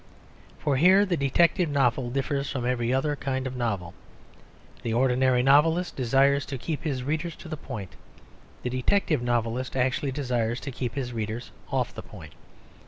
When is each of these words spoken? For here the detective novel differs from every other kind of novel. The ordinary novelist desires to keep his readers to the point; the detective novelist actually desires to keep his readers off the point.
For 0.57 0.77
here 0.77 1.05
the 1.05 1.15
detective 1.15 1.69
novel 1.69 2.09
differs 2.09 2.49
from 2.49 2.65
every 2.65 2.91
other 2.91 3.15
kind 3.15 3.45
of 3.45 3.55
novel. 3.55 3.93
The 4.81 4.95
ordinary 4.95 5.43
novelist 5.43 5.95
desires 5.95 6.43
to 6.47 6.57
keep 6.57 6.81
his 6.83 7.03
readers 7.03 7.35
to 7.35 7.47
the 7.47 7.55
point; 7.55 7.91
the 8.63 8.71
detective 8.71 9.21
novelist 9.21 9.77
actually 9.77 10.11
desires 10.11 10.59
to 10.61 10.71
keep 10.71 10.95
his 10.95 11.13
readers 11.13 11.51
off 11.71 11.93
the 11.93 12.01
point. 12.01 12.33